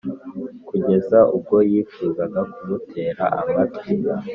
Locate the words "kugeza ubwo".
0.67-1.57